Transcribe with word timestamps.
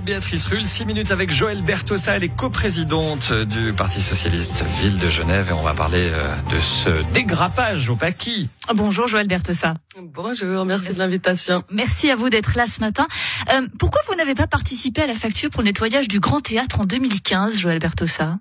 de 0.00 0.04
Béatrice 0.04 0.46
Rulle. 0.46 0.66
Six 0.66 0.84
minutes 0.84 1.10
avec 1.10 1.30
Joël 1.30 1.62
Bertossa, 1.62 2.16
elle 2.16 2.24
est 2.24 2.34
coprésidente 2.34 3.32
du 3.32 3.72
Parti 3.72 4.00
Socialiste 4.00 4.64
Ville 4.80 4.98
de 4.98 5.08
Genève 5.08 5.48
et 5.50 5.52
on 5.52 5.62
va 5.62 5.74
parler 5.74 6.08
euh, 6.12 6.34
de 6.50 6.58
ce 6.58 7.12
dégrappage 7.12 7.88
au 7.88 7.96
paquis. 7.96 8.48
Bonjour 8.74 9.06
Joël 9.06 9.26
Bertossa. 9.26 9.74
Bonjour, 9.98 10.64
merci 10.64 10.92
de 10.92 10.98
l'invitation. 10.98 11.62
Merci 11.70 12.10
à 12.10 12.16
vous 12.16 12.28
d'être 12.28 12.56
là 12.56 12.66
ce 12.66 12.80
matin. 12.80 13.06
Euh, 13.52 13.66
pourquoi 13.78 14.00
vous 14.08 14.16
n'avez 14.16 14.34
pas 14.34 14.46
participé 14.46 15.02
à 15.02 15.06
la 15.06 15.14
facture 15.14 15.50
pour 15.50 15.62
le 15.62 15.66
nettoyage 15.66 16.08
du 16.08 16.20
Grand 16.20 16.40
Théâtre 16.40 16.80
en 16.80 16.84
2015, 16.84 17.56
Joël 17.56 17.78
Bertossa 17.78 18.38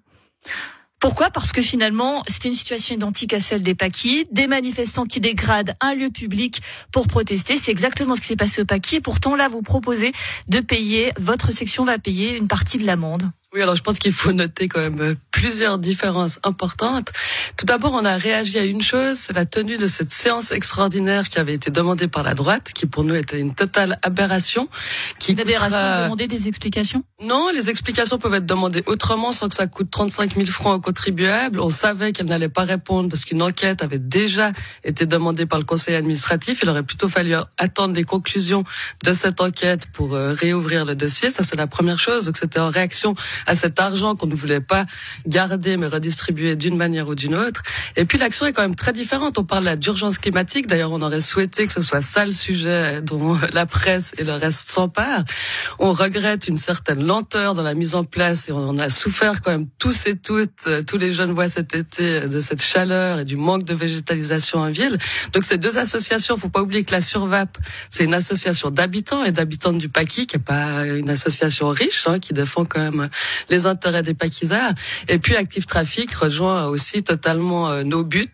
pourquoi? 1.06 1.30
Parce 1.30 1.52
que 1.52 1.62
finalement, 1.62 2.24
c'était 2.28 2.48
une 2.48 2.56
situation 2.56 2.96
identique 2.96 3.36
à 3.36 3.40
celle 3.40 3.62
des 3.62 3.76
Paquis, 3.76 4.26
des 4.32 4.48
manifestants 4.48 5.06
qui 5.06 5.20
dégradent 5.20 5.76
un 5.80 5.94
lieu 5.94 6.10
public 6.10 6.64
pour 6.92 7.06
protester. 7.06 7.58
C'est 7.58 7.70
exactement 7.70 8.16
ce 8.16 8.22
qui 8.22 8.28
s'est 8.28 8.36
passé 8.36 8.64
au 8.64 8.66
Paquis. 8.66 8.96
Et 8.96 9.02
pourtant, 9.02 9.36
là, 9.36 9.48
vous 9.48 9.62
proposez 9.62 10.14
de 10.48 10.62
payer, 10.62 11.12
votre 11.20 11.52
section 11.52 11.86
va 11.86 12.00
payer 12.00 12.36
une 12.36 12.48
partie 12.48 12.80
de 12.80 12.88
l'amende. 12.88 13.30
Oui, 13.56 13.62
alors 13.62 13.78
je 13.78 13.84
pense 13.84 14.00
qu'il 14.00 14.12
faut 14.12 14.34
noter 14.34 14.68
quand 14.68 14.82
même 14.82 15.00
euh, 15.00 15.16
plusieurs 15.32 15.78
différences 15.78 16.40
importantes. 16.44 17.14
Tout 17.56 17.66
d'abord, 17.66 17.94
on 17.94 18.04
a 18.04 18.18
réagi 18.18 18.60
à 18.60 18.66
une 18.66 18.82
chose, 18.82 19.16
c'est 19.16 19.32
la 19.32 19.46
tenue 19.46 19.78
de 19.78 19.88
cette 19.88 20.12
séance 20.12 20.52
extraordinaire 20.52 21.30
qui 21.30 21.40
avait 21.40 21.54
été 21.54 21.72
demandée 21.72 22.10
par 22.10 22.22
la 22.22 22.34
droite, 22.34 22.74
qui 22.76 22.86
pour 22.86 23.06
nous 23.06 23.16
était 23.16 23.40
une 23.40 23.56
totale 23.56 23.98
aberration. 24.02 24.68
Qui 25.20 25.32
une 25.32 25.40
aberration, 25.40 26.04
demander 26.04 26.28
des 26.28 26.50
explications? 26.50 27.06
Non, 27.24 27.50
les 27.50 27.70
explications 27.70 28.18
peuvent 28.18 28.34
être 28.34 28.46
demandées 28.46 28.84
autrement 28.88 29.32
sans 29.32 29.48
que 29.48 29.56
ça 29.56 29.68
coûte 29.68 29.90
35 29.90 30.36
000 30.36 30.48
francs 30.48 30.76
aux 30.76 30.82
contribuables. 30.82 31.62
On 31.62 31.70
savait 31.70 32.12
qu'elle 32.12 32.26
n'allait 32.26 32.50
pas 32.50 32.66
répondre 32.66 33.08
parce 33.08 33.24
qu'une 33.24 33.42
enquête 33.42 33.82
avait 33.82 34.00
déjà 34.00 34.52
été 34.84 35.06
demandée 35.06 35.46
par 35.46 35.60
le 35.60 35.66
conseil 35.66 35.96
administratif. 35.96 36.60
Il 36.62 36.70
aurait 36.70 36.84
plutôt 36.84 37.08
fallu 37.08 37.34
attendre 37.58 37.96
les 37.96 38.04
conclusions 38.04 38.66
de 39.06 39.14
cette 39.14 39.40
enquête 39.40 39.88
pour 39.94 40.14
euh, 40.14 40.34
réouvrir 40.34 40.84
le 40.84 40.94
dossier. 40.94 41.30
Ça, 41.30 41.44
c'est 41.44 41.56
la 41.56 41.68
première 41.68 42.00
chose. 42.00 42.26
Donc, 42.26 42.36
c'était 42.36 42.60
en 42.60 42.70
réaction 42.70 43.16
à 43.46 43.56
cet 43.56 43.80
argent 43.80 44.16
qu'on 44.16 44.28
ne 44.28 44.36
voulait 44.36 44.62
pas 44.62 44.86
garder 45.28 45.78
mais 45.78 45.88
redistribuer 45.88 46.56
d'une 46.56 46.78
manière 46.78 47.08
ou 47.08 47.16
d'une 47.16 47.36
autre. 47.36 47.64
Et 47.96 48.06
puis 48.06 48.18
l'action 48.18 48.46
est 48.46 48.54
quand 48.54 48.62
même 48.62 48.76
très 48.76 48.94
différente. 48.94 49.38
On 49.38 49.44
parle 49.44 49.78
d'urgence 49.78 50.18
climatique. 50.18 50.68
D'ailleurs, 50.68 50.92
on 50.92 51.02
aurait 51.02 51.22
souhaité 51.22 51.68
que 51.68 51.74
ce 51.74 51.82
soit 51.82 52.02
ça 52.02 52.26
le 52.26 52.32
sujet 52.32 53.02
dont 53.02 53.38
la 53.54 53.66
presse 53.66 54.14
et 54.18 54.24
le 54.24 54.34
reste 54.34 54.70
s'emparent. 54.70 55.24
On 55.80 55.94
regrette 55.94 56.48
une 56.48 56.58
certaine 56.58 57.04
lenteur 57.04 57.56
dans 57.56 57.64
la 57.64 57.74
mise 57.74 57.96
en 57.96 58.04
place 58.04 58.50
et 58.50 58.52
on 58.52 58.78
a 58.78 58.90
souffert 58.90 59.42
quand 59.42 59.52
même 59.52 59.68
tous 59.80 60.08
et 60.08 60.16
toutes, 60.16 60.68
euh, 60.68 60.84
tous 60.84 60.98
les 60.98 61.14
jeunes 61.14 61.32
voix 61.32 61.48
cet 61.48 61.76
été 61.76 62.28
de 62.28 62.42
cette 62.42 62.62
chaleur 62.62 63.20
et 63.20 63.26
du 63.26 63.36
manque 63.36 63.64
de 63.64 63.74
végétalisation 63.74 64.60
en 64.60 64.72
ville. 64.72 64.98
Donc 65.34 65.44
ces 65.44 65.58
deux 65.58 65.78
associations, 65.78 66.38
faut 66.38 66.50
pas 66.50 66.62
oublier 66.62 66.84
que 66.84 66.92
la 66.92 67.02
Survap, 67.02 67.58
c'est 67.90 68.04
une 68.04 68.14
association 68.14 68.72
d'habitants 68.72 69.24
et 69.24 69.32
d'habitantes 69.32 69.78
du 69.78 69.90
Paquis, 69.90 70.28
qui 70.28 70.36
est 70.36 70.40
pas 70.40 70.86
une 70.86 71.10
association 71.10 71.70
riche, 71.70 72.08
hein, 72.08 72.20
qui 72.20 72.34
défend 72.34 72.66
quand 72.66 72.80
même 72.80 73.10
les 73.50 73.66
intérêts 73.66 74.04
des 74.04 74.14
paquisards. 74.14 74.74
Et 75.08 75.20
puis 75.20 75.36
Active 75.36 75.66
Trafic 75.66 76.14
rejoint 76.14 76.66
aussi 76.66 77.04
totalement 77.04 77.70
euh, 77.70 77.84
nos 77.84 78.04
buts. 78.04 78.28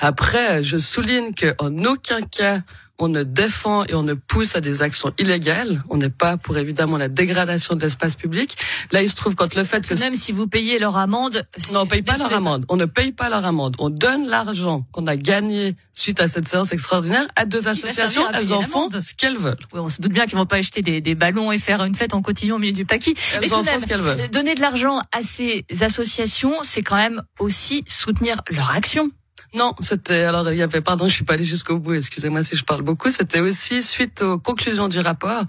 Après, 0.00 0.62
je 0.62 0.78
souligne 0.78 1.32
qu'en 1.34 1.84
aucun 1.84 2.20
cas 2.22 2.60
on 3.02 3.08
ne 3.08 3.24
défend 3.24 3.84
et 3.86 3.94
on 3.94 4.04
ne 4.04 4.14
pousse 4.14 4.54
à 4.54 4.60
des 4.60 4.82
actions 4.82 5.12
illégales. 5.18 5.82
On 5.90 5.96
n'est 5.96 6.08
pas 6.08 6.36
pour 6.36 6.56
évidemment 6.56 6.96
la 6.96 7.08
dégradation 7.08 7.74
de 7.74 7.80
l'espace 7.80 8.14
public. 8.14 8.56
Là, 8.92 9.02
il 9.02 9.10
se 9.10 9.16
trouve 9.16 9.34
quand 9.34 9.54
le 9.54 9.64
fait 9.64 9.86
que 9.86 9.94
même 9.94 10.14
si 10.14 10.30
vous 10.30 10.46
payez 10.46 10.78
leur 10.78 10.96
amende, 10.96 11.44
non, 11.72 11.80
on 11.80 11.86
paye 11.86 12.02
pas 12.02 12.16
leur 12.16 12.32
amende. 12.32 12.64
On 12.68 12.76
ne 12.76 12.84
paye 12.84 13.12
pas 13.12 13.28
leur 13.28 13.44
amende. 13.44 13.74
On 13.80 13.90
donne 13.90 14.28
l'argent 14.28 14.86
qu'on 14.92 15.06
a 15.08 15.16
gagné 15.16 15.74
suite 15.90 16.20
à 16.20 16.28
cette 16.28 16.46
séance 16.46 16.72
extraordinaire 16.72 17.26
à 17.34 17.44
deux 17.44 17.66
associations. 17.66 18.22
Elles 18.32 18.52
en 18.52 18.62
font 18.62 18.88
ce 18.90 19.14
qu'elles 19.14 19.36
veulent. 19.36 19.56
Oui, 19.72 19.80
on 19.80 19.88
se 19.88 20.00
doute 20.00 20.12
bien 20.12 20.26
qu'ils 20.26 20.38
vont 20.38 20.46
pas 20.46 20.56
acheter 20.56 20.82
des, 20.82 21.00
des, 21.00 21.14
ballons 21.16 21.50
et 21.50 21.58
faire 21.58 21.82
une 21.82 21.94
fête 21.94 22.14
en 22.14 22.22
cotillon 22.22 22.56
au 22.56 22.58
milieu 22.60 22.72
du 22.72 22.86
paquis. 22.86 23.16
Elles 23.34 23.52
en 23.52 23.64
font 23.64 23.78
ce 23.80 23.86
qu'elles 23.86 24.00
veulent. 24.00 24.28
Donner 24.30 24.54
de 24.54 24.60
l'argent 24.60 25.00
à 25.10 25.22
ces 25.22 25.64
associations, 25.80 26.54
c'est 26.62 26.82
quand 26.82 26.96
même 26.96 27.22
aussi 27.40 27.84
soutenir 27.88 28.40
leur 28.50 28.70
action. 28.70 29.10
Non, 29.54 29.74
c'était 29.80 30.24
alors 30.24 30.50
il 30.50 30.58
y 30.58 30.62
avait 30.62 30.80
pardon, 30.80 31.08
je 31.08 31.12
suis 31.12 31.24
pas 31.24 31.34
allée 31.34 31.44
jusqu'au 31.44 31.78
bout. 31.78 31.94
Excusez-moi 31.94 32.42
si 32.42 32.56
je 32.56 32.64
parle 32.64 32.82
beaucoup. 32.82 33.10
C'était 33.10 33.40
aussi 33.40 33.82
suite 33.82 34.22
aux 34.22 34.38
conclusions 34.38 34.88
du 34.88 34.98
rapport. 34.98 35.44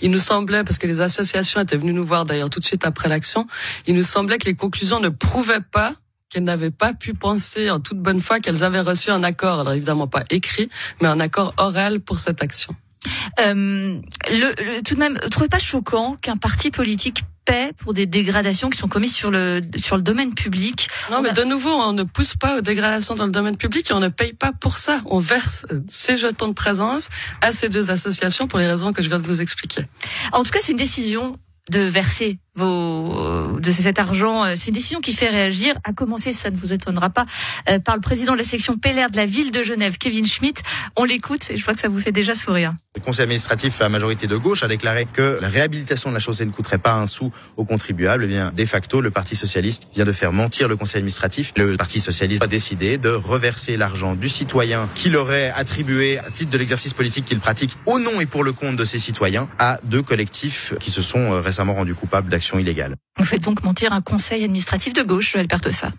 Il 0.00 0.10
nous 0.10 0.18
semblait 0.18 0.64
parce 0.64 0.78
que 0.78 0.86
les 0.86 1.00
associations 1.00 1.60
étaient 1.60 1.76
venues 1.76 1.92
nous 1.92 2.06
voir 2.06 2.24
d'ailleurs 2.24 2.50
tout 2.50 2.60
de 2.60 2.64
suite 2.64 2.84
après 2.84 3.08
l'action. 3.08 3.46
Il 3.86 3.94
nous 3.94 4.02
semblait 4.02 4.38
que 4.38 4.46
les 4.46 4.54
conclusions 4.54 5.00
ne 5.00 5.08
prouvaient 5.08 5.60
pas 5.60 5.94
qu'elles 6.30 6.44
n'avaient 6.44 6.70
pas 6.70 6.92
pu 6.92 7.14
penser 7.14 7.70
en 7.70 7.80
toute 7.80 7.98
bonne 7.98 8.20
foi 8.20 8.40
qu'elles 8.40 8.62
avaient 8.62 8.80
reçu 8.80 9.10
un 9.10 9.22
accord, 9.22 9.60
alors 9.60 9.72
évidemment 9.72 10.08
pas 10.08 10.24
écrit, 10.28 10.68
mais 11.00 11.08
un 11.08 11.20
accord 11.20 11.54
oral 11.56 12.00
pour 12.00 12.18
cette 12.18 12.42
action. 12.42 12.76
Euh, 13.40 14.00
le, 14.30 14.82
tout 14.82 14.94
de 14.94 14.98
même, 14.98 15.18
trouvez 15.30 15.48
pas 15.48 15.58
choquant 15.58 16.16
qu'un 16.16 16.36
parti 16.36 16.70
politique 16.70 17.22
paie 17.44 17.72
pour 17.78 17.94
des 17.94 18.06
dégradations 18.06 18.68
qui 18.68 18.78
sont 18.78 18.88
commises 18.88 19.14
sur 19.14 19.30
le 19.30 19.62
sur 19.76 19.96
le 19.96 20.02
domaine 20.02 20.34
public 20.34 20.88
Non, 21.10 21.22
mais 21.22 21.32
de 21.32 21.44
nouveau, 21.44 21.70
on 21.70 21.92
ne 21.92 22.02
pousse 22.02 22.36
pas 22.36 22.58
aux 22.58 22.60
dégradations 22.60 23.14
dans 23.14 23.26
le 23.26 23.32
domaine 23.32 23.56
public 23.56 23.90
et 23.90 23.94
on 23.94 24.00
ne 24.00 24.08
paye 24.08 24.34
pas 24.34 24.52
pour 24.52 24.76
ça. 24.76 25.00
On 25.06 25.18
verse 25.18 25.66
ces 25.86 26.16
jetons 26.18 26.48
de 26.48 26.52
présence 26.52 27.08
à 27.40 27.52
ces 27.52 27.68
deux 27.68 27.90
associations 27.90 28.48
pour 28.48 28.58
les 28.58 28.66
raisons 28.66 28.92
que 28.92 29.02
je 29.02 29.08
viens 29.08 29.18
de 29.18 29.26
vous 29.26 29.40
expliquer. 29.40 29.82
En 30.32 30.42
tout 30.42 30.50
cas, 30.50 30.58
c'est 30.60 30.72
une 30.72 30.78
décision 30.78 31.38
de 31.70 31.80
verser 31.80 32.38
vos, 32.58 33.58
de 33.58 33.70
cet 33.70 33.98
argent. 33.98 34.44
Euh, 34.44 34.54
c'est 34.56 34.68
une 34.68 34.74
décision 34.74 35.00
qui 35.00 35.12
fait 35.12 35.28
réagir, 35.28 35.74
à 35.84 35.92
commencer, 35.92 36.32
ça 36.32 36.50
ne 36.50 36.56
vous 36.56 36.72
étonnera 36.72 37.10
pas, 37.10 37.26
euh, 37.68 37.78
par 37.78 37.94
le 37.94 38.00
président 38.00 38.32
de 38.32 38.38
la 38.38 38.44
section 38.44 38.76
PLR 38.76 39.10
de 39.10 39.16
la 39.16 39.26
ville 39.26 39.50
de 39.50 39.62
Genève, 39.62 39.96
Kevin 39.98 40.26
Schmitt. 40.26 40.62
On 40.96 41.04
l'écoute 41.04 41.50
et 41.50 41.56
je 41.56 41.64
vois 41.64 41.74
que 41.74 41.80
ça 41.80 41.88
vous 41.88 42.00
fait 42.00 42.12
déjà 42.12 42.34
sourire. 42.34 42.74
Le 42.96 43.00
conseil 43.00 43.22
administratif 43.24 43.80
à 43.80 43.88
majorité 43.88 44.26
de 44.26 44.36
gauche 44.36 44.62
a 44.62 44.68
déclaré 44.68 45.06
que 45.06 45.38
la 45.40 45.48
réhabilitation 45.48 46.10
de 46.10 46.14
la 46.14 46.20
chaussée 46.20 46.44
ne 46.44 46.50
coûterait 46.50 46.78
pas 46.78 46.94
un 46.94 47.06
sou 47.06 47.30
aux 47.56 47.64
contribuables. 47.64 48.24
Eh 48.24 48.26
bien, 48.26 48.52
de 48.54 48.64
facto, 48.64 49.00
le 49.00 49.10
Parti 49.10 49.36
socialiste 49.36 49.88
vient 49.94 50.04
de 50.04 50.12
faire 50.12 50.32
mentir 50.32 50.66
le 50.66 50.76
conseil 50.76 50.98
administratif. 50.98 51.52
Le 51.56 51.76
Parti 51.76 52.00
socialiste 52.00 52.42
a 52.42 52.48
décidé 52.48 52.98
de 52.98 53.10
reverser 53.10 53.76
l'argent 53.76 54.14
du 54.14 54.28
citoyen 54.28 54.88
qu'il 54.94 55.16
aurait 55.16 55.50
attribué 55.54 56.18
à 56.18 56.30
titre 56.30 56.50
de 56.50 56.58
l'exercice 56.58 56.92
politique 56.92 57.24
qu'il 57.24 57.38
pratique 57.38 57.76
au 57.86 57.98
nom 57.98 58.20
et 58.20 58.26
pour 58.26 58.42
le 58.42 58.52
compte 58.52 58.76
de 58.76 58.84
ses 58.84 58.98
citoyens 58.98 59.48
à 59.58 59.78
deux 59.84 60.02
collectifs 60.02 60.74
qui 60.80 60.90
se 60.90 61.02
sont 61.02 61.32
euh, 61.32 61.40
récemment 61.40 61.74
rendus 61.74 61.94
coupables 61.94 62.28
d'actions 62.28 62.47
illégale. 62.56 62.94
Vous 63.18 63.24
faites 63.24 63.42
donc 63.42 63.64
mentir 63.64 63.92
un 63.92 64.00
conseil 64.00 64.44
administratif 64.44 64.92
de 64.92 65.02
gauche, 65.02 65.32
Joël 65.32 65.48
Pertossa 65.48 65.92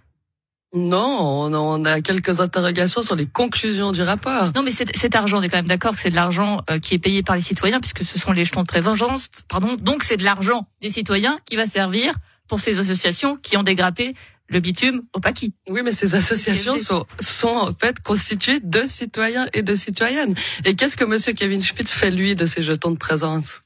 non, 0.76 1.50
on 1.52 1.86
a 1.86 2.00
quelques 2.00 2.42
interrogations 2.42 3.02
sur 3.02 3.16
les 3.16 3.26
conclusions 3.26 3.92
du 3.92 4.04
rapport. 4.04 4.52
Non, 4.54 4.62
mais 4.62 4.70
cet 4.70 5.16
argent, 5.16 5.40
on 5.40 5.42
est 5.42 5.50
quand 5.50 5.58
même 5.58 5.66
d'accord 5.66 5.94
que 5.94 6.00
c'est 6.00 6.12
de 6.12 6.16
l'argent 6.16 6.62
euh, 6.70 6.78
qui 6.78 6.94
est 6.94 7.00
payé 7.00 7.24
par 7.24 7.36
les 7.36 7.42
citoyens, 7.42 7.80
puisque 7.80 8.04
ce 8.06 8.20
sont 8.20 8.32
les 8.32 8.46
jetons 8.46 8.62
de 8.62 8.68
prévengeance, 8.68 9.30
pardon. 9.48 9.78
Donc 9.82 10.04
c'est 10.04 10.18
de 10.18 10.24
l'argent 10.24 10.68
des 10.80 10.92
citoyens 10.92 11.40
qui 11.46 11.56
va 11.56 11.66
servir 11.66 12.14
pour 12.48 12.59
ces 12.59 12.78
associations 12.78 13.36
qui 13.38 13.58
ont 13.58 13.64
dégrappé 13.64 14.14
le 14.48 14.59
bitume 14.59 15.02
au 15.14 15.20
paquis. 15.20 15.54
Oui, 15.68 15.82
mais 15.84 15.92
ces 15.92 16.14
associations 16.14 16.78
sont, 16.78 17.06
sont 17.20 17.48
en 17.48 17.74
fait 17.74 18.00
constituées 18.00 18.59
de 18.59 18.86
citoyens 18.86 19.48
et 19.54 19.64
de 19.64 19.74
citoyennes. 19.74 20.36
Et 20.66 20.76
qu'est-ce 20.76 20.98
que 20.98 21.06
Monsieur 21.06 21.34
Kevin 21.34 21.64
Schmitt 21.64 21.90
fait 21.90 22.12
lui 22.12 22.36
de 22.36 22.46
ces 22.46 22.62
jetons 22.62 22.92
de 22.92 22.98
présence? 22.98 23.62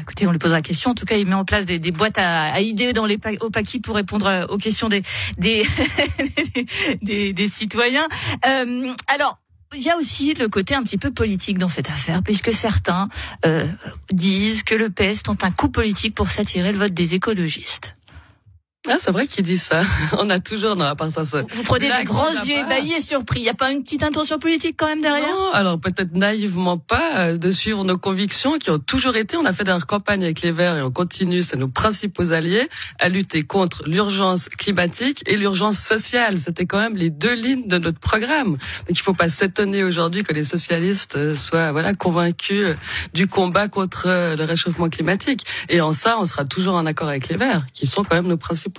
Écoutez, 0.00 0.26
on 0.26 0.32
lui 0.32 0.38
pose 0.38 0.52
la 0.52 0.62
question. 0.62 0.90
En 0.90 0.94
tout 0.94 1.04
cas, 1.04 1.16
il 1.16 1.26
met 1.26 1.34
en 1.34 1.44
place 1.44 1.66
des, 1.66 1.78
boîtes 1.90 2.18
à, 2.18 2.60
idées 2.60 2.92
dans 2.92 3.06
les 3.06 3.18
au 3.40 3.50
paquis 3.50 3.80
pour 3.80 3.96
répondre 3.96 4.26
euh, 4.26 4.46
aux 4.46 4.58
questions 4.58 4.88
des 4.88 5.02
des, 5.38 5.64
des, 7.02 7.32
des, 7.32 7.48
citoyens. 7.48 8.06
Euh, 8.46 8.92
alors. 9.08 9.38
Il 9.74 9.80
y 9.80 9.88
a 9.88 9.96
aussi 9.96 10.34
le 10.34 10.48
côté 10.48 10.74
un 10.74 10.82
petit 10.82 10.98
peu 10.98 11.10
politique 11.10 11.56
dans 11.56 11.70
cette 11.70 11.88
affaire, 11.88 12.22
puisque 12.22 12.52
certains 12.52 13.08
euh, 13.46 13.66
disent 14.12 14.64
que 14.64 14.74
le 14.74 14.90
PS 14.90 15.22
tente 15.22 15.44
un 15.44 15.50
coup 15.50 15.70
politique 15.70 16.14
pour 16.14 16.30
s'attirer 16.30 16.72
le 16.72 16.78
vote 16.78 16.92
des 16.92 17.14
écologistes. 17.14 17.96
Ah, 18.88 18.96
c'est 18.98 19.12
vrai 19.12 19.28
qu'il 19.28 19.44
dit 19.44 19.58
ça. 19.58 19.82
On 20.18 20.28
a 20.28 20.40
toujours, 20.40 20.74
non, 20.74 20.86
à 20.86 20.96
part 20.96 21.12
ça, 21.12 21.24
ça 21.24 21.42
Vous 21.54 21.62
prenez 21.62 21.88
des 21.88 22.04
grands 22.04 22.32
yeux 22.44 22.56
ébahis 22.56 22.94
et 22.94 23.00
surpris. 23.00 23.38
Il 23.38 23.44
n'y 23.44 23.48
a 23.48 23.54
pas 23.54 23.70
une 23.70 23.84
petite 23.84 24.02
intention 24.02 24.40
politique 24.40 24.74
quand 24.76 24.88
même 24.88 25.00
derrière? 25.00 25.28
Non, 25.28 25.52
alors 25.52 25.78
peut-être 25.78 26.12
naïvement 26.14 26.78
pas, 26.78 27.18
euh, 27.18 27.36
de 27.36 27.52
suivre 27.52 27.84
nos 27.84 27.96
convictions 27.96 28.58
qui 28.58 28.70
ont 28.70 28.80
toujours 28.80 29.14
été, 29.14 29.36
on 29.36 29.44
a 29.44 29.52
fait 29.52 29.62
des 29.62 29.76
campagnes 29.86 30.24
avec 30.24 30.42
les 30.42 30.50
Verts 30.50 30.78
et 30.78 30.82
on 30.82 30.90
continue, 30.90 31.42
c'est 31.42 31.56
nos 31.56 31.68
principaux 31.68 32.32
alliés, 32.32 32.68
à 32.98 33.08
lutter 33.08 33.44
contre 33.44 33.84
l'urgence 33.86 34.48
climatique 34.48 35.22
et 35.30 35.36
l'urgence 35.36 35.78
sociale. 35.78 36.38
C'était 36.38 36.66
quand 36.66 36.80
même 36.80 36.96
les 36.96 37.10
deux 37.10 37.34
lignes 37.34 37.68
de 37.68 37.78
notre 37.78 38.00
programme. 38.00 38.50
Donc 38.50 38.90
il 38.90 39.00
faut 39.00 39.14
pas 39.14 39.28
s'étonner 39.28 39.84
aujourd'hui 39.84 40.24
que 40.24 40.32
les 40.32 40.42
socialistes 40.44 41.16
euh, 41.16 41.36
soient, 41.36 41.70
voilà, 41.70 41.94
convaincus 41.94 42.64
euh, 42.64 42.74
du 43.14 43.28
combat 43.28 43.68
contre 43.68 44.08
le 44.08 44.42
réchauffement 44.42 44.88
climatique. 44.88 45.46
Et 45.68 45.80
en 45.80 45.92
ça, 45.92 46.18
on 46.18 46.24
sera 46.24 46.44
toujours 46.44 46.74
en 46.74 46.84
accord 46.84 47.08
avec 47.08 47.28
les 47.28 47.36
Verts, 47.36 47.64
qui 47.72 47.86
sont 47.86 48.02
quand 48.02 48.16
même 48.16 48.26
nos 48.26 48.36
principaux 48.36 48.71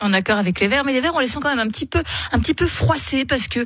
En 0.00 0.12
accord 0.12 0.38
avec 0.38 0.60
les 0.60 0.68
Verts, 0.68 0.84
mais 0.84 0.92
les 0.92 1.00
Verts, 1.00 1.14
on 1.14 1.20
les 1.20 1.28
sent 1.28 1.38
quand 1.42 1.54
même 1.54 1.66
un 1.66 1.68
petit 1.68 1.86
peu, 1.86 2.02
un 2.32 2.38
petit 2.38 2.54
peu 2.54 2.66
froissés 2.66 3.24
parce 3.24 3.48
que 3.48 3.64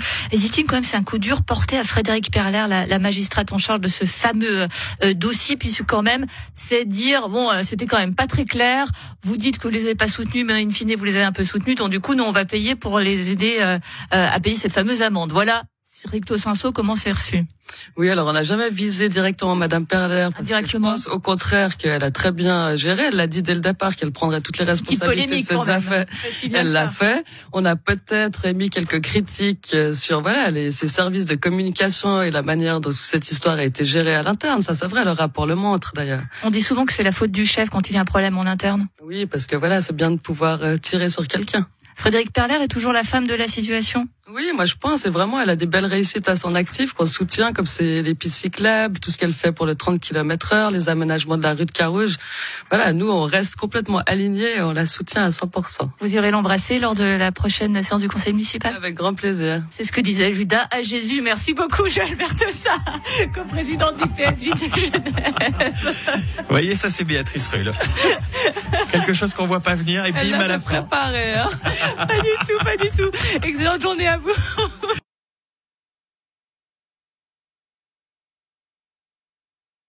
quand 0.67 0.77
même 0.77 0.85
c'est 0.85 0.97
un 0.97 1.03
coup 1.03 1.19
dur 1.19 1.43
porté 1.43 1.79
à 1.79 1.85
Frédéric 1.85 2.31
Perler, 2.31 2.67
la, 2.69 2.87
la 2.87 2.99
magistrate 2.99 3.53
en 3.53 3.59
charge 3.59 3.81
de 3.81 3.89
ce 3.89 4.05
fameux 4.05 4.67
euh, 5.03 5.15
dossier, 5.15 5.57
puisque 5.57 5.85
quand 5.85 6.03
même 6.03 6.27
c'est 6.55 6.85
dire 6.85 7.29
bon, 7.29 7.51
euh, 7.51 7.63
c'était 7.63 7.87
quand 7.87 7.99
même 7.99 8.15
pas 8.15 8.27
très 8.27 8.45
clair. 8.45 8.87
Vous 9.23 9.37
dites 9.37 9.59
que 9.59 9.69
vous 9.69 9.75
les 9.75 9.83
avez 9.83 9.95
pas 9.95 10.09
soutenus, 10.09 10.45
mais 10.47 10.63
in 10.63 10.71
fine 10.71 10.95
vous 10.97 11.05
les 11.05 11.17
avez 11.17 11.25
un 11.25 11.33
peu 11.33 11.45
soutenus, 11.45 11.77
donc 11.77 11.91
du 11.91 12.01
coup 12.01 12.15
nous 12.15 12.25
on 12.25 12.33
va 12.33 12.45
payer 12.45 12.75
pour 12.75 13.01
les 13.01 13.31
aider 13.31 13.57
euh, 13.61 13.79
à 14.11 14.41
payer 14.41 14.57
cette 14.57 14.73
fameuse 14.73 15.03
amende. 15.03 15.33
Voilà 15.33 15.63
recto 16.11 16.39
senso, 16.39 16.73
comment 16.73 16.97
c'est 16.97 17.13
reçu? 17.13 17.45
Oui, 17.97 18.09
alors 18.11 18.27
on 18.27 18.33
n'a 18.33 18.43
jamais 18.43 18.71
visé 18.71 19.09
directement 19.09 19.55
Madame 19.55 19.87
Perler. 19.87 20.29
Parce 20.33 20.47
directement. 20.47 20.93
Que 20.93 20.99
je 20.99 21.05
pense 21.05 21.15
au 21.15 21.19
contraire 21.21 21.77
qu'elle 21.77 22.03
a 22.03 22.11
très 22.11 22.33
bien 22.33 22.77
géré. 22.77 23.05
Elle 23.09 23.17
l'a 23.17 23.27
dit 23.27 23.43
dès 23.43 23.55
le 23.55 23.61
départ 23.61 23.97
qu'elle 23.97 24.13
prendrait 24.13 24.41
toutes 24.41 24.59
les 24.59 24.65
responsabilités 24.65 25.41
de 25.41 25.47
cette 25.47 25.69
affaire. 25.69 26.07
Elle 26.53 26.73
l'a 26.73 26.89
fait. 26.89 27.25
On 27.53 27.65
a 27.65 27.77
peut-être 27.77 28.47
émis 28.47 28.71
quelques 28.71 29.01
critiques 29.01 29.71
euh, 29.75 29.95
sur 29.95 30.21
voilà 30.21 30.51
les, 30.51 30.71
ses 30.71 30.89
services 30.89 31.27
de 31.27 31.35
communication 31.35 32.23
et 32.23 32.31
la 32.31 32.43
manière 32.43 32.81
dont 32.81 32.93
cette 32.93 33.31
histoire 33.31 33.57
a 33.57 33.65
été 33.65 33.85
gérée 33.85 34.15
à 34.15 34.23
l'interne. 34.23 34.63
Ça, 34.63 34.75
c'est 34.75 34.89
vrai. 34.89 35.05
Le 35.05 35.13
rapport 35.13 35.47
le 35.47 35.55
montre 35.55 35.93
d'ailleurs. 35.95 36.23
On 36.43 36.51
dit 36.51 36.63
souvent 36.63 36.87
que 36.87 36.93
c'est 36.93 37.03
la 37.03 37.13
faute 37.13 37.31
du 37.31 37.47
chef 37.47 37.71
quand 37.71 37.91
il 37.91 37.95
y 37.95 37.99
a 37.99 38.01
un 38.01 38.05
problème 38.05 38.39
en 38.39 38.47
interne. 38.47 38.89
Oui, 39.03 39.27
parce 39.27 39.47
que 39.47 39.57
voilà, 39.57 39.81
c'est 39.81 39.95
bien 39.95 40.11
de 40.11 40.19
pouvoir 40.19 40.63
euh, 40.63 40.77
tirer 40.77 41.09
sur 41.09 41.27
quelqu'un. 41.27 41.67
Frédéric 41.97 42.33
Perler 42.33 42.55
est 42.55 42.69
toujours 42.69 42.95
la 42.95 43.05
femme 43.05 43.27
de 43.27 43.35
la 43.35 43.47
situation? 43.47 44.09
Oui, 44.35 44.51
moi 44.55 44.65
je 44.65 44.75
pense, 44.75 45.01
c'est 45.03 45.11
vraiment, 45.11 45.41
elle 45.41 45.51
a 45.51 45.57
des 45.57 45.67
belles 45.67 45.87
réussites 45.87 46.29
à 46.29 46.37
son 46.37 46.55
actif 46.55 46.93
qu'on 46.93 47.07
soutient, 47.07 47.53
comme 47.53 47.67
c'est 47.67 48.03
les 48.03 48.15
pistes 48.15 48.37
cyclables, 48.37 48.99
tout 49.01 49.11
ce 49.11 49.19
qu'elle 49.19 49.33
fait 49.33 49.53
pour 49.53 49.67
le 49.67 49.75
30 49.75 50.01
km 50.01 50.53
heure, 50.53 50.71
les 50.71 50.89
aménagements 50.89 51.37
de 51.37 51.43
la 51.43 51.55
rue 51.55 51.67
de 51.67 51.71
Carouge. 51.71 52.17
Voilà, 52.71 52.93
nous 52.93 53.09
on 53.09 53.23
reste 53.23 53.57
complètement 53.57 54.01
alignés 54.07 54.57
et 54.57 54.63
on 54.63 54.73
la 54.73 54.87
soutient 54.87 55.25
à 55.25 55.31
100%. 55.31 55.91
Vous 56.01 56.15
irez 56.15 56.31
l'embrasser 56.31 56.79
lors 56.79 56.95
de 56.95 57.05
la 57.05 57.33
prochaine 57.33 57.83
séance 57.83 58.03
du 58.03 58.09
conseil 58.09 58.33
municipal? 58.33 58.75
Avec 58.77 58.95
grand 58.95 59.15
plaisir. 59.15 59.63
C'est 59.71 59.85
ce 59.85 59.93
que 59.93 60.01
disait 60.01 60.33
Judas 60.33 60.67
à 60.71 60.83
Jésus. 60.83 61.23
Merci 61.23 61.55
beaucoup, 61.55 61.87
Joël 61.89 62.15
Bertossa, 62.17 62.77
co-président 63.35 63.93
du 63.93 64.05
PS 64.07 64.45
Vous 66.39 66.45
voyez, 66.51 66.75
ça 66.75 66.91
c'est 66.91 67.05
Béatrice 67.05 67.49
Rulle. 67.49 67.73
Quelque 68.93 69.13
chose 69.13 69.35
qu'on 69.35 69.47
voit 69.47 69.61
pas 69.61 69.75
venir 69.75 70.05
et 70.05 70.13
bim 70.13 70.39
à 70.39 70.47
la 70.47 70.59
préparé, 70.59 71.35
hein 71.35 71.51
pas 71.97 72.07
du 72.07 72.47
tout, 72.47 72.65
pas 72.65 72.77
du 72.77 72.91
tout. 72.91 73.11
Excellente 73.43 73.81
journée 73.83 74.07
à 74.07 74.20
vous. 74.21 74.63